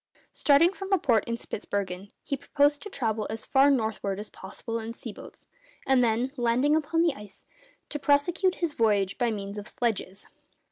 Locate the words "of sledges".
9.59-10.25